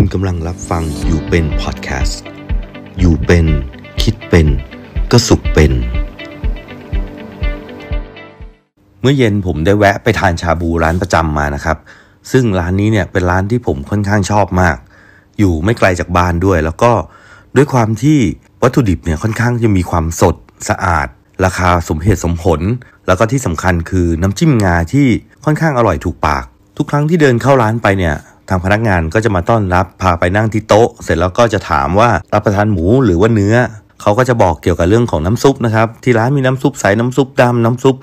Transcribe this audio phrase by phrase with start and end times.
[0.00, 2.20] คุณกำลังรับฟังอยู่เป็นพอดแคสต์
[2.98, 3.46] อยู่เป็น
[4.02, 4.48] คิดเป็น
[5.10, 5.72] ก็สุขเป็น
[9.00, 11.78] เมื่อเย็นผมได้แวะไปทานชาบูร้านประจำมานะครับ
[12.30, 14.76] ซึ่งร้านนี้เนี่ยเป็นร้านที่ผมค่อนข้างชอบมาก
[15.38, 16.92] อยู่ไม่ไกลจากบ้านด้วย แล้วก็
[17.56, 18.18] ด้วยความที่
[18.62, 20.36] วัตถุดิบเนี่ยค่อนข้างจะมีความสด
[20.68, 21.08] สะอาด
[21.44, 22.60] ราคาสมเหตุสมผล
[23.06, 25.06] แล้วก็ที่สำคัญคือน้ำจิ้มงาที่
[25.44, 26.44] ค่อนข้างอร่อยถูกปาก
[26.76, 28.16] ทุกครั้งที่เดินเข้าร้านไปเนี่ย
[28.48, 33.56] ทางพนักงานก็จะมาต้อนรับพาไปนั่งที่โต๊ะ เสร็จแล้วก็จะถามว่ารับประทานหมูหรือว่าเนื้อ
[34.02, 37.94] เขาก็จะบอกเกี่ยวกับเรื่องของน้ำซุปนะครับที่ร้านมีน้ำซุปใสน้ำซุปดำน้ำซุป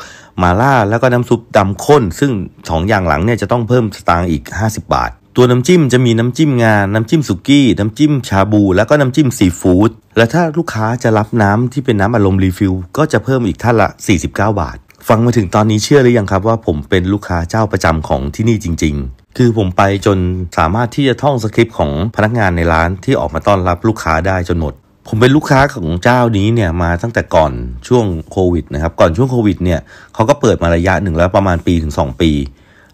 [0.41, 2.31] มาล่าแล้วก็น้ำซุปดำข้น ซึ่ง
[2.69, 20.17] สองอย่างหลังเนี่ยจะต้องเพิ่มสตางค์อีก 50 บาท ตัวน้ำจิ้มจะมีน้ำจิ้มงาน้ำจิ้มสุกี้ น้ำจิ้มชาบู แล้วก็น้ำจิ้มซีฟู้ดและถ้าลูกค้าจะรับน้ำที่เป็นน้ำอารมณ์ refill ก็จะเพิ่มอีกท่านละ 49 บาท ฟังมาถึงตอนนี้เชื่อหรือยังครับว่าผมเป็นลูกค้าเจ้าประจำของที่นี่จริง ๆ คือผมไปจน
[20.57, 24.73] สามารถที่จะท่องสคริปต์ของพนักงานในร้านที่ออกมาต้อนรับลูกค้าได้จนหมด
[25.07, 27.51] ผมเป็นลูกค้าของเจ้านี้เนี่ยมาตั้งแต่ก่อน
[27.87, 29.79] ช่วงโควิดนะครับ ก่อนช่วงโควิดเนี่ย
[30.13, 32.31] เขาก็เปิดมาระยะหนึ่งแล้วประมาณปีถึง 2 ปี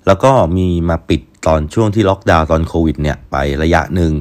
[0.07, 4.11] แล้วก็มีมาปิดตอนช่วงที่ล็อกดาวน์ตอนโควิดเนี่ยไประยะหนึ่ง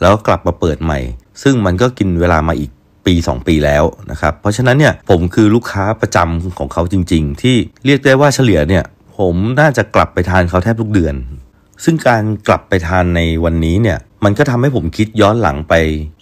[0.00, 0.98] แล้วก็กลับมาเปิดใหม่
[1.42, 2.70] ซึ่งมันก็กินเวลามาอีก
[3.06, 8.84] ปี 2 ปีแล้วนะครับ เพราะฉะนั้นเนี่ยผมคือลูกค้าประจำของเขาจริง ๆ ที่เรียกได้ว่าเฉลี่ยเนี่ย
[9.18, 11.14] ผมน่าจะกลับไปทานเขาแทบทุกเดือน
[11.84, 15.74] ซึ่งการกลับไปทานในวันนี้เนี่ยมันก็ทำให้ผมคิดย้อนหลังไป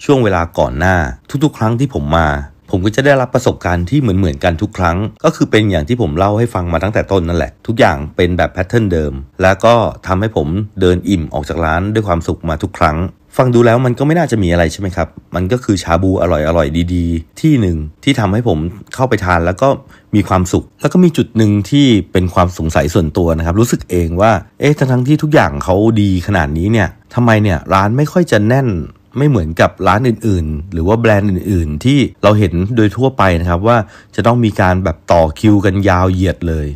[0.05, 0.97] ช่วงเวลาก่อนหน้า
[1.44, 2.28] ทุกๆ ครั้งที่ผมมา
[2.70, 9.75] ผมก็จะได้รับประสบการณ์ที่เหมือนๆกันทุกครั้ง ก็คือเป็นอย่างที่ผมเล่าให้ฟังมาตั้งแต่ต้นนั่นแหละ ทุกอย่างเป็นแบบแพทเทิร์นเดิม แล้วก็
[10.06, 10.48] ทำให้ผม
[10.81, 12.97] เดินอิ่มออกจากร้านด้วยความสุขมาทุกครั้ง
[13.36, 18.58] ฟังดูแล้วมันก็ไม่น่าจะมีอะไรใช่ไหมครับ มันก็คือชาบูอร่อยอร่อยดีๆ ที่หนึ่งที่ทำให้ผม
[18.94, 19.69] เข้าไปทานแล้วก็
[20.14, 28.69] มีความสุข แล้วก็มีจุดหนึ่งที่เป็นความสงสัยส่วนตัวนะครับ รู้สึกเองว่า เอ๊ะ ทั้งที่ทุกอย่างเขาดีขนาดนี้เนี่ยทำไมเนี่ยร้านไม่ค่อยจะแน่น
[29.19, 33.76] ไม่เหมือนกับร้านอื่นๆ หรือว่าแบรนด์อื่นๆ ที่เราเห็นโดยทั่วไปนะครับว่า
[34.14, 36.66] จะต้องมีการแบบต่อคิวกันยาวเหยียดเลย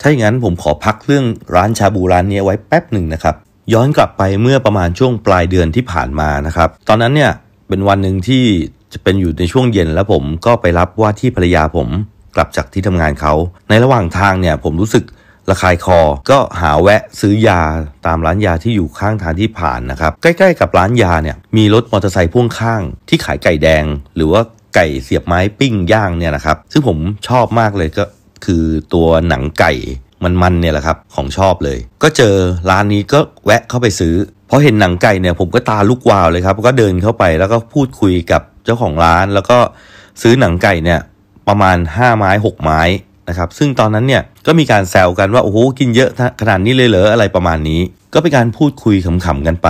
[0.00, 3.34] ถ้าอย่างนั้นผมขอพักเรื่องร้านชาบูร้านนี้ไว้แป๊บหนึ่งนะครับ
[3.72, 7.32] ย้อนกลับไปเมื่อประมาณช่วงปลายเดือนที่ผ่านมานะครับ ตอนนั้นเนี่ย
[7.68, 8.44] เป็นวันหนึ่งที่
[8.92, 11.88] จะเป็นอยู่ในช่วงเย็นแล้วผมก็ไปรับว่าที่ภรรยาผม
[12.36, 13.34] กลับจากที่ทำงานเขา
[13.68, 15.04] ในระหว่างทางเนี่ยผมรู้สึก
[15.50, 17.60] ระคายคอ ก็หาแวะซื้อยา
[18.06, 23.84] ตามร้านยาที่อยู่ข้างทางที่ผ่านนะครับ ใกล้ๆกับร้านยาเนี่ยมีรถมอเตอร์ไซค์พ่วงข้าง ที่ขายไก่แดง
[24.16, 24.42] หรือว่า
[24.74, 28.04] ไก่เสียบไม้ปิ้งย่างเนี่ยนะครับ ซึ่งผมชอบมากเลยก็
[28.44, 28.64] คือ
[28.94, 29.72] ตัวหนังไก่
[30.24, 32.34] มันๆเนี่ยแหละครับของชอบเลย ก็เจอ
[32.70, 34.14] ร้านนี้ก็แวะเข้าไปซื้อ
[34.50, 39.58] พอเห็นหนังไก่เนี่ยผมก็ตาลุกวาวเลยครับ ก็เดินเข้าไปแล้วก็พูดคุยกับเจ้าของร้าน แล้วก็
[40.22, 41.00] ซื้อหนังไก่เนี่ย
[41.48, 42.80] ประมาณ 5 ไม้ 6 ไม้
[43.28, 47.80] นะครับซึ่งตอนนั้นเนี่ยก็มีการแซวกันว่าโอ้โหกินเยอะขนาดนี้เลยเหรออะไรประมาณนี้
[48.14, 49.68] ก็เป็นการพูดคุยขำๆกันไป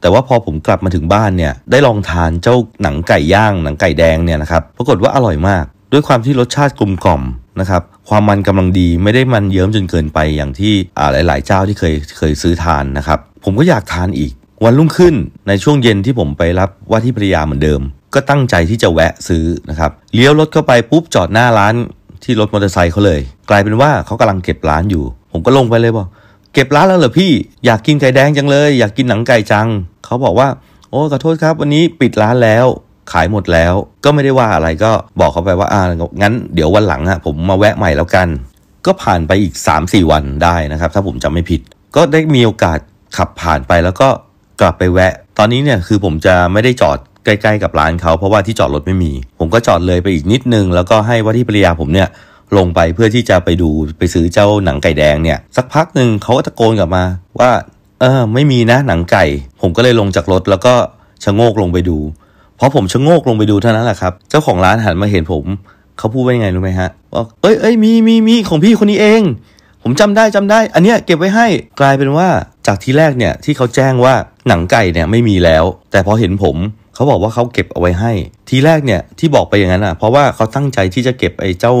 [0.00, 7.22] แต่ว่าพอผมกลับมาถึงบ้านเนี่ยได้ลองทานเจ้าหนังไก่ย่างหนังไก่แดงเนี่ยนะครับปรากฏว่าอร่อยมาก ด้วยความที่รสชาติกลมกล่อม
[7.60, 10.74] นะครับความมันกำลังดีไม่ได้มันเยิ้มจนเกินไปอย่างที่
[11.12, 14.32] หลาย ๆ เจ้าที่เคยเคยซื้อทานนะครับผมก็อยากทานอีก
[14.64, 15.14] วันรุ่งขึ้น
[15.48, 17.80] ในช่วงเย็นที่ผมไปรับว่าที่ภรรยาเหมือนเดิม
[18.14, 21.74] ก็ตั้งใจที่จะแวะซื้อนะครับเลี้ยวรถเข้าไปปุ๊บจอดหน้าร้าน
[22.24, 23.20] ที่รถมอเตอร์ไซค์เขาเลย
[23.50, 26.06] กลายเป็นว่าเขากำลังเก็บร้านอยู่ ผมก็ลงไปเลยบอก
[26.54, 27.32] เก็บร้านแล้วเหรอพี่
[27.64, 29.68] อยากกินไก่แดงจังเลย อยากกินหนังไก่จัง
[30.04, 30.48] เขาบอกว่า
[30.90, 32.66] โอ้ขอโทษครับ วันนี้ปิดร้านแล้ว
[33.12, 33.74] ขายหมดแล้ว
[34.04, 35.82] ก็ไม่ได้ว่าอะไรก็บอกเขาไปว่าอ่า
[36.22, 38.28] งั้นเดี๋ยววันหลังอะผมมาแวะใหม่แล้วกัน
[38.86, 41.60] ก็ผ่านไปอีก 3-4 วันได้นะครับ ถ้าผมจำไม่ผิด
[41.96, 42.78] ก็ได้มีโอกาส
[43.16, 44.08] ขับผ่านไปแล้วก็
[44.60, 52.08] กลับไปแวะ ตอนนี้เนี่ยคือผมจะไม่ได้จอดใกล้ๆกับร้านเขาเพราะว่าที่จอดรถไม่มี ผมก็จอดเลยไปอีกนิดนึง แล้วก็ให้ว่าที่ภรรยาผมเนี่ย
[52.56, 57.04] ลงไปเพื่อที่จะไปดูไปซื้อเจ้าหนังไก่แดงเนี่ยสักพักหนึ่งเขาก็ตะโกนกลับมา
[57.40, 57.50] ว่า
[58.00, 59.24] เออไม่มีนะหนังไก่
[59.60, 60.74] ผมก็เลยลงจากรถแล้วก็
[61.24, 61.98] ชะโงกลงไปดู
[62.60, 65.44] พอผมชะโงกลงไปดูเท่านั้นแหละครับ เจ้าของร้านหันมาเห็นผม
[65.98, 69.22] เขาพูดว่ายังไงรู้ไหมฮะว่าเอ้ยเอ้ยมีมีมีของพี่คนนี้เอง
[69.82, 71.46] ผมจำได้จำได้ อันเนี้ยเก็บไว้ให้
[71.80, 72.28] กลายเป็นว่า
[72.66, 74.14] จากที่แรกเนี่ยที่เขาแจ้งว่า
[74.48, 76.56] หนังไก่เนี่ยไม่มีแล้ว แต่พอเห็นผม
[76.94, 78.12] เขาบอกว่าเขาเก็บเอาไว้ให้
[78.48, 81.74] ทีแรกเนี่ยที่บอกไปอย่างนั้นอะ เพราะว่าเขาตั้งใจที่จะเก็บไอ้เจ้า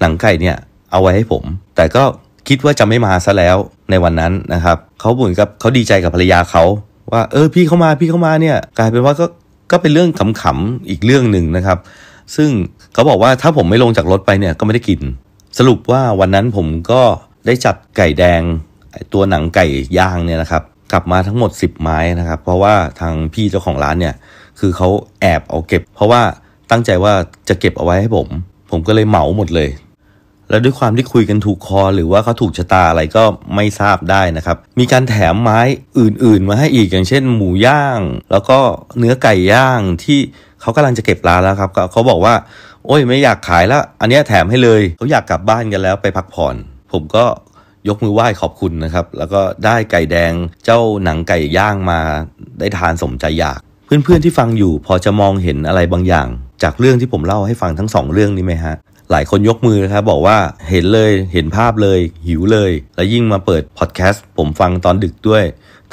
[0.00, 0.56] หนังไก่เนี่ย
[0.92, 1.42] เอาไว้ให้ผม
[1.76, 2.02] แต่ก็
[2.48, 3.56] คิดว่าจะไม่มาซะแล้ว
[3.90, 6.64] ในวันนั้นนะครับเขาเหมือนกับเขาดีใจกับภรรยาเขา
[7.12, 9.26] ว่าเออพี่เขามาพี่เขามาเนี่ย กลายเป็นว่าก็
[9.70, 10.10] ก็เป็นเรื่อง
[10.42, 11.78] ขำๆอีกเรื่องหนึ่งนะครับ
[12.36, 12.50] ซึ่ง
[12.92, 15.00] เขาบอกว่าถ้าผมไม่ลงจากรถไปเนี่ยก็ไม่ได้กิน
[15.58, 17.02] สรุปว่าวันนั้นผมก็
[17.46, 18.42] ได้จัดไก่แดง
[19.12, 19.66] ตัวหนังไก่
[19.98, 20.62] ย่างเนี่ยนะครับ
[20.92, 24.14] กลับมาทั้งหมด 10 ไม้นะครับ เพราะว่าทางพี่เจ้าของร้านเนี่ย
[24.58, 24.88] คือเขา
[25.20, 26.22] แอบเอาเก็บ เพราะว่า
[26.70, 27.12] ตั้งใจว่า
[27.48, 28.28] จะเก็บเอาไว้ให้ผม
[28.70, 29.68] ผมก็เลยเหมาหมดเลย
[30.50, 33.24] แล้วด้วยความที่คุยกันถูกคอ หรือว่าเขาถูกชะตาอะไรก็
[33.54, 35.60] ไม่ทราบได้นะครับ มีการแถมไม้
[35.98, 38.00] อื่นๆ มาให้อีกอย่างเช่น หมูย่าง
[38.32, 38.58] แล้วก็
[38.98, 40.18] เนื้อไก่ย่างที่
[40.60, 42.34] เขากำลังจะเก็บร้านแล้วครับเขาบอกว่า
[42.86, 46.54] โอ้ยไม่อยากขายแล้ว อันนี้แถมให้เลยเขาอยากกลับบ้านกันแล้วไปพักผ่อน
[46.92, 47.24] ผมก็
[47.88, 50.32] ยกมือไหว้ขอบคุณนะครับ แล้วก็ได้ไก่แดง
[50.64, 52.00] เจ้าหนังไก่ย่างมา
[52.58, 56.28] ได้ทานสมใจอยาก เพื่อนๆที่ฟังอยู่พอจะมองเห็นอะไรบางอย่าง
[56.62, 58.74] จากเรื่องที่ผมเล่าให้ฟังทั้งสองเรื่องนี้ไหมฮะ
[59.10, 60.38] หลายคนยกมือนะครับบอกว่า
[60.70, 65.44] เห็นเลยเห็นภาพเลย หิวเลย แล้วยิ่งมาเปิดพอดแคสต์ผมฟังตอนดึกด้วย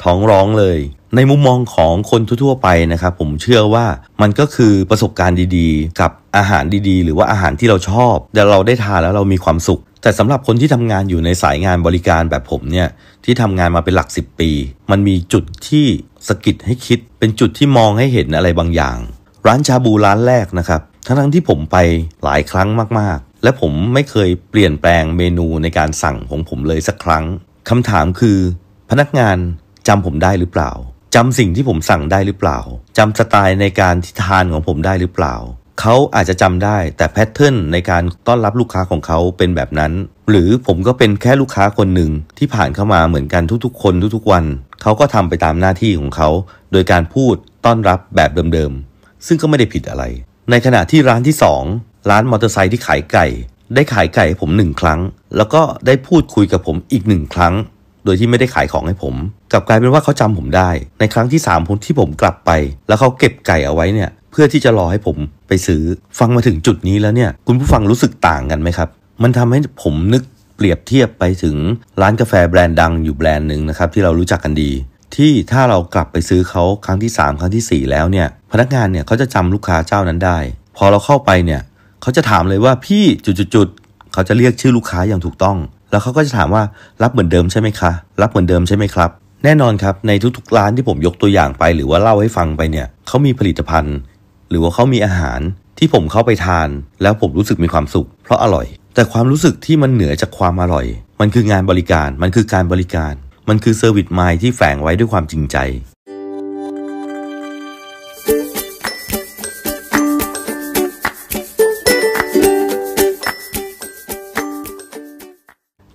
[0.02, 0.78] ท้องร้องเลย
[1.16, 3.86] ในมุมมองของคนทั่วๆไปนะครับผมเชื่อว่า
[4.22, 12.88] มันก็คือประสบการณ์ดีๆ กับอาหารดีๆ หรือว่าอาหารที่เราชอบแต่เราได้ทานแล้วเรามีความสุข แต่สำหรับคนที่ทำงานอยู่ในสายงานบริการแบบผมเนี่ย
[13.24, 14.50] ที่ทำงานมาเป็นหลัก 10 ปี
[14.90, 15.86] มันมีจุดที่
[16.28, 18.98] สกิดให้คิด เป็นจุดที่มองให้เห็นอะไรบางอย่าง
[19.46, 21.76] ร้านชาบูร้านแรกนะครับ ทั้งที่ผมไป
[22.24, 22.68] หลายครั้ง
[22.98, 27.24] มากๆ และผมไม่เคยเปลี่ยนแปลงเมนูในการสั่งของผมเลยสักครั้ง
[27.68, 28.38] คำถามคือ
[28.90, 29.36] พนักงาน
[29.88, 30.72] จำผมได้หรือเปล่า
[31.14, 32.58] จำสิ่งที่ผมสั่งได้หรือเปล่า
[32.98, 35.36] จำสไตล์ในการที่ทานของผมได้หรือเปล่า
[35.80, 39.92] เขาอาจจะจำได้แต่แพทเทิร์นในการต้อนรับลูกค้าของเขาเป็นแบบนั้น
[40.30, 44.44] หรือผมก็เป็นแค่ลูกค้าคนหนึ่งที่ผ่านเข้ามาเหมือนกันทุกๆ คนทุกๆวัน
[44.82, 46.28] เขาก็ทำไปตามหน้าที่ของเขา
[46.72, 47.34] โดยการพูด
[47.64, 50.04] ต้อนรับแบบเดิมๆ ซึ่งก็ไม่ได้ผิดอะไร
[50.50, 51.36] ในขณะที่ร้านที่
[51.72, 53.26] 2 ร้านมอเตอร์ไซค์ที่ขายไก่
[53.74, 55.00] ได้ขายไก่ให้ผมหนึ่งครั้ง
[55.36, 57.54] แล้วก็ได้พูดคุยกับผมอีกหนึ่งครั้ง
[58.04, 59.14] โดยที่ไม่ได้ขายของให้ผม
[59.52, 62.50] กลับกลายเป็นว่าเขาจำผมได้ ในครั้งที่3ผมที่ผมกลับไป
[62.88, 65.16] แล้วเขาเก็บไก่เอาไว้เนี่ยเพื่อที่จะรอให้ผม
[65.48, 65.82] ไปซื้อ
[66.18, 68.88] ฟังมาถึงจุดนี้แล้วเนี่ยคุณผู้ฟังรู้สึกต่างกันไหมครับ
[69.22, 70.22] มันทำให้ผมนึก
[70.56, 71.56] เปรียบเทียบไปถึง
[72.00, 74.70] ร้านกาแฟแบรนด์ดังอยู่แบรนด์หนึ่งนะครับที่เรารู้จักกันดี
[75.16, 80.38] ที่ถ้าเรากลับไปซื้อเขาครั้งที่ 3 ครั้งที่ 4 แล้วเนี่ยพนักงานเนี่ยเขาจะจำลูกค้าเจ้านั้นได้
[80.76, 81.60] พอเราเข้าไปเนี่ย
[82.02, 83.04] เขาจะถามเลยว่าพี่
[83.54, 85.56] จุดๆเขาจะเรียกชื่อลูกค้าอย่างถูกต้อง
[85.90, 86.62] แล้วเขาก็จะถามว่า
[87.02, 89.10] รับเหมือนเดิมใช่ไหมคะ รับเหมือนเดิมใช่ไหมครับ
[89.44, 93.96] แน่นอนครับในทุกๆร้านที่ผมยกตัวอย่างไป หรือว่าเล่าให้ฟังไปเนี่ยเขามีผลิตภัณฑ์
[94.50, 95.40] หรือว่าเขามีอาหาร
[95.78, 96.68] ที่ผมเข้าไปทาน
[97.02, 100.86] แล้วผมรู้สึกมีความสุข เพราะอร่อย แต่ความรู้สึกที่มันเหนือจากความอร่อย
[101.20, 103.12] มันคืองานบริการมันคือการบริการ
[103.48, 105.56] มันคือ service mind ที่แฝงไว้ด้วยความจริงใจ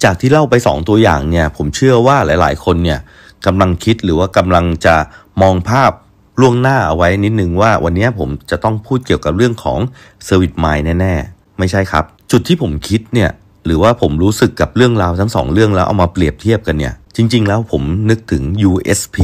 [0.03, 2.99] จากที่เล่าไป 2 ตัวอย่างเนี่ย ผมเชื่อว่าหลายๆ คนเนี่ย
[3.45, 4.95] กำลังคิดหรือว่ากำลังจะ
[5.41, 5.91] มองภาพ
[6.39, 9.79] ล่วงหน้าเอาไว้นิดนึงว่าวันนี้ผมจะต้องพูดเกี่ยวกับเรื่องของ
[10.25, 13.29] service mind แน่ ๆ ไม่ใช่ครับ จุดที่ผมคิดเนี่ย
[13.65, 19.17] หรือว่าผมรู้สึกกับเรื่องราวทั้งสองเรื่องแล้วเอามาเปรียบเทียบกันเนี่ย จริง ๆ แล้วผมนึกถึง USP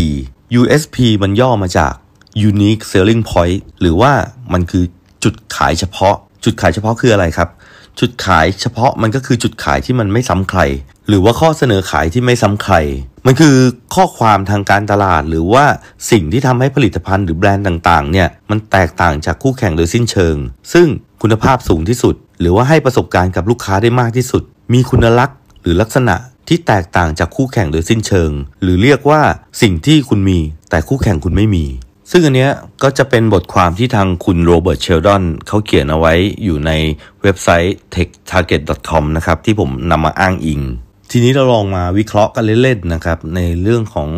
[0.60, 1.94] USP มันย่อมาจาก
[2.50, 4.12] Unique Selling Point หรือว่า
[4.54, 4.84] มันคือ
[5.24, 7.50] จุดขายเฉพาะ จุดขายเฉพาะคืออะไรครับ
[8.00, 10.62] จุดขายเฉพาะมันก็คือจุดขายที่มันไม่ซ้ำใคร
[11.08, 12.76] หรือว่าข้อเสนอขายที่ไม่ซ้ำใคร
[13.26, 13.56] มันคือ
[13.96, 15.66] ข้อความทางการตลาด หรือว่า
[16.12, 20.36] สิ่งที่ทำให้ผลิตภัณฑ์หรือแบรนด์ต่างๆเนี่ยมันแตกต่างจากคู่แข่งโดยสิ้นเชิง
[20.74, 20.88] ซึ่ง
[21.22, 24.44] คุณภาพสูงที่สุด หรือว่าให้ประสบการณ์กับลูกค้าได้มากที่สุด
[24.74, 26.16] มีคุณลักษณ์ หรือลักษณะ
[26.48, 28.32] ที่แตกต่างจากคู่แข่งโดยสิ้นเชิง
[28.62, 29.22] หรือเรียกว่า
[29.62, 30.40] สิ่งที่คุณมี
[30.70, 31.66] แต่คู่แข่งคุณไม่มี
[32.12, 32.52] ซึ่งอันเนี้ย
[32.84, 36.14] ก็จะเป็นบทความที่ทางคุณโรเบิร์ตเชลดอนเขาเขียนเอาไว้
[36.44, 36.72] อยู่ใน
[37.22, 40.62] เว็บไซต์ techtarget.com นะครับที่ผมนำมาอ้างอิง
[41.14, 44.10] ทีนี้เราลองมาวิเคราะห์กันเล่นๆนะครับในเรื่องของ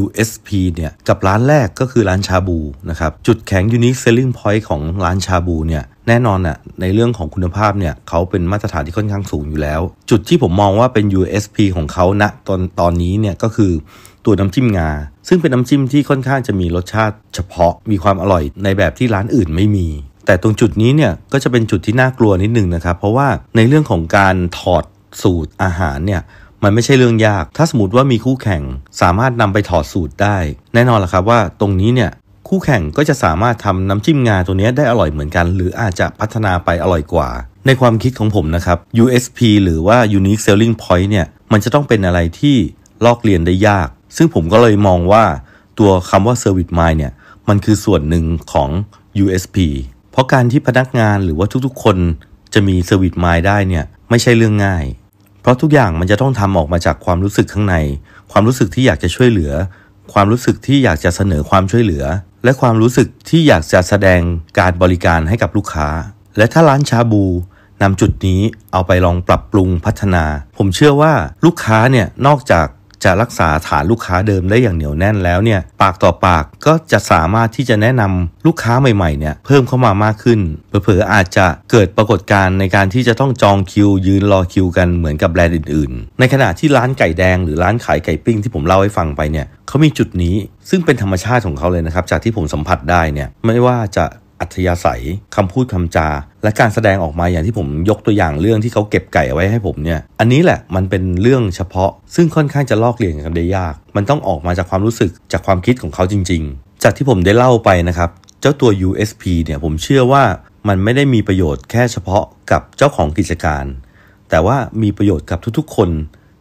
[0.00, 2.58] USP เนี่ยกับร้านแรกก็คือร้านชาบู
[2.90, 9.80] นะครับจุดแข็ง Unique Selling Point ของร้านชาบูเนี่ยแน่นอนอะในเรื่องของคุณภาพเนี่ยเขาเป็นมาตรฐานที่ค่อนข้างสูงอยู่แล้ว
[10.10, 13.72] จุดที่ผมมองว่าเป็น USP ของเขาณตอนตอนนี้เนี่ยก็คือ
[14.24, 14.90] ตัวน้ำจิ้มงา
[15.28, 19.88] ซึ่งเป็นน้ำจิ้มที่ค่อนข้างจะมีรสชาติเฉพาะมีความอร่อยในแบบที่ร้านอื่นไม่มี
[20.26, 24.84] แต่ตรงจุดนี้เนี่ยก็จะเป็นจุดที่น่ากลัวนิดนึงนะครับ เพราะว่าในเรื่องของการถอด
[25.22, 26.22] สูตรอาหารเนี่ย
[26.64, 28.62] มันไม่ใช่เรื่องยาก ถ้าสมมติว่ามีคู่แข่ง
[29.00, 30.38] สามารถนำไปถอดสูตรได้
[30.74, 32.10] แน่นอนละครับว่าตรงนี้เนี่ย
[32.48, 37.28] คู่แข่งก็จะสามารถทำน้ำจิ้มงาตัวนี้ได้อร่อยเหมือนกัน หรืออาจจะพัฒนาไปอร่อยกว่า
[37.66, 42.56] ในความคิดของผมนะครับ USP หรือว่า Unique Selling Point เนี่ยมันจะต้องเป็นอะไรที่
[43.04, 45.24] ลอกเรียนได้ยาก ซึ่งผมก็เลยมองว่า
[45.78, 47.12] ตัวคำว่า Service Mind เนี่ย
[47.48, 48.70] มันคือส่วนหนึ่งของ
[49.24, 49.56] USP
[50.12, 51.96] เพราะการที่พนักงานหรือว่าทุกๆ คน
[52.54, 54.84] จะมี Service Mind ได้เนี่ยไม่ใช่เรื่องง่าย
[55.44, 57.76] เพราะทุกอย่างมันจะต้องทำออกมาจากความรู้สึกข้างใน
[58.32, 59.52] ความรู้สึกที่อยากจะช่วยเหลือ
[60.12, 62.04] ความรู้สึกที่อยากจะเสนอความช่วยเหลือ
[62.44, 64.20] และความรู้สึกที่อยากจะแสดง
[64.58, 65.88] การบริการให้กับลูกค้า
[66.36, 67.24] และถ้าร้านชาบู
[67.82, 68.40] นำจุดนี้
[68.72, 70.24] เอาไปลองปรับปรุงพัฒนา
[70.56, 71.12] ผมเชื่อว่า
[71.44, 72.66] ลูกค้าเนี่ยนอกจาก
[73.04, 90.36] จะรักษาฐานลูกค้าเดิมได้อย่างเหนียวแน่นแล้วเนี่ยปากต่อปากก็จะสามารถที่จะแนะนำลูกค้าใหม่ๆเนี่ยเพิ่มเข้ามามากขึ้นเผลอๆอาจจะเกิดปรากฏการณ์ในการที่จะต้องจองคิว ยืนรอคิวกันเหมือนกับแบรนด์อื่นๆ ในขณะที่ร้านไก่แดงหรือร้านขายไก่ปิ้งที่ผมเล่าให้ฟังไปเนี่ยเขามีจุดนี้
[90.70, 94.04] ซึ่งเป็นธรรมชาติของเขาเลยนะครับจากที่ผมสัมผัสได้เนี่ยไม่ว่าจะ
[94.44, 95.02] อัธยาศัย
[95.36, 96.08] คำพูดคำจา
[96.42, 108.10] และการแสดงออกมาอย่างที่ผมยกตัวอย่างเรื่องที่เขาเก็บไก่เอาไว้ให้ผมเนี่ย อันนี้แหละมันเป็นเรื่องเฉพาะ ซึ่งค่อนข้างจะลอกเลียนกันได้ยาก มันต้องออกมาจากความรู้สึกจากความคิดของเขาจริง ๆ จากที่ผมได้เล่าไปนะครับ
[108.40, 110.24] เจ้าตัว USP เนี่ยผมเชื่อว่า
[110.68, 113.64] มันไม่ได้มีประโยชน์แค่เฉพาะกับเจ้าของกิจการ
[114.30, 115.90] แต่ว่ามีประโยชน์กับทุกๆ คน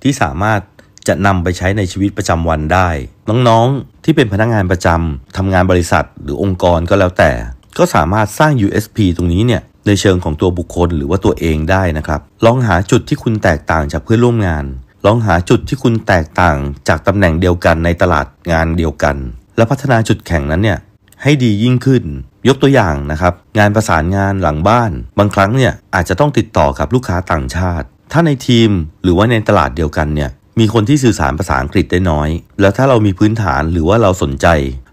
[0.04, 0.62] ที่สามารถ
[1.08, 2.90] จะนำไปใช้ในชีวิตประจำวันได้
[3.30, 7.32] น้องๆ ที่เป็นพนักงงานประจำทำงานบริษัทหรือองค์กรก็แล้วแต่
[7.78, 14.66] ก็สามารถสร้าง USP ตรงนี้เนี่ยในเชิงของตัวบุคคลหรือว่าตัวเองได้นะครับ ลองหาจุดที่คุณแตกต่างจากเพื่อนร่วมงาน
[15.06, 19.16] ลองหาจุดที่คุณแตกต่างจากตำแหน่งเดียวกันในตลาดงานเดียวกัน
[19.58, 20.80] และพัฒนาจุดแข่งนั้นเนี่ย
[21.24, 22.04] ให้ดียิ่งขึ้น
[22.48, 28.70] ยกตัวอย่างนะครับ งานประสานงานหลังบ้าน บางครั้งเนี่ยอาจจะต้องติดต่อกับลูกค้าต่างชาติ ถ้าในทีม
[29.04, 32.30] หรือว่าในตลาดเดียวกันเนี่ยมีคนที่สื่อสารภาษาอังกฤษได้น้อย
[32.62, 34.48] แล้วถ้าเรามีพื้นฐานหรือว่าเราสนใจ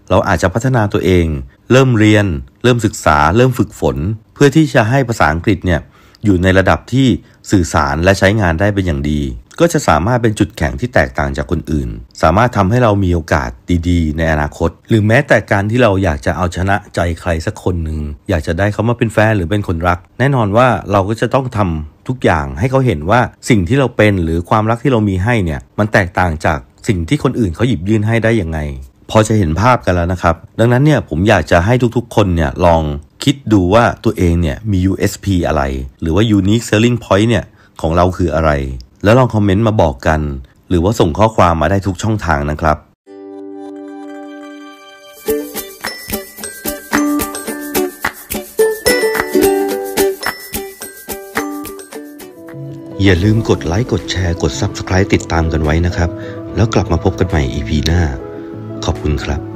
[0.09, 1.25] เราอาจจะพัฒนาตัวเอง
[1.71, 2.25] เริ่มเรียน
[2.63, 3.97] เริ่มศึกษา เริ่มฝึกฝน
[4.33, 5.81] เพื่อที่จะให้ภาษาอังกฤษเนี่ย
[6.25, 7.07] อยู่ในระดับที่
[7.51, 9.21] สื่อสารและใช้งานได้เป็นอย่างดี
[9.59, 11.89] ก็จะสามารถเป็นจุดแข็งที่แตกต่างจากคนอื่น
[12.21, 13.49] สามารถทำให้เรามีโอกาส
[13.89, 17.99] ดีๆ ในอนาคต หรือแม้แต่การที่เราอยากจะเอาชนะใจใครสักคนหนึ่ง
[18.29, 28.59] อยากจะได้เขามาเป็นแฟนหรือเป็นคนรัก แน่นอนว่าเราก็จะต้องทำทุกอย่างให้เขาเห็นว่าสิ่งที่เราเป็นหรือความรักที่เรามีให้เนี่ยมันแตกต่างจากสิ่งที่คนอื่นเขาหยิบยื่นให้ได้ยังไง
[29.13, 32.81] พอจะเห็นภาพกันแล้วนะครับ ดังนั้นเนี่ยผมอยากจะให้ทุกๆ คนเนี่ยลอง
[33.23, 35.63] คิดดูว่าตัวเองเนี่ยมี USP อะไร
[36.01, 37.45] หรือว่า Unique Selling Point เนี่ย
[37.81, 38.51] ของเราคืออะไร
[39.03, 40.21] แล้วลองคอมเมนต์มาบอกกัน
[40.69, 42.77] หรือว่าส่งข้อความมาได้ทุกช่องทางนะครับ
[53.03, 56.09] อย่าลืมกดไลค์ กดแชร์ กด Subscribe ติดตามกันไว้นะครับ
[56.55, 58.03] แล้วกลับมาพบกันใหม่ EP หน้า
[58.85, 59.50] ขอบคุณครับ